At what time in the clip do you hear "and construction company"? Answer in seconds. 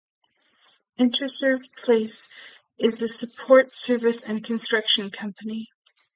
4.23-5.67